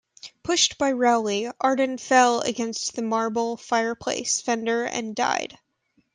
[0.41, 5.59] Pushed by Rowley, Arden fell against the marble fireplace fender and died.